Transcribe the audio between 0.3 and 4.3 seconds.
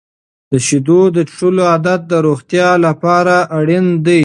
د شیدو د څښلو عادت د روغتیا لپاره اړین دی.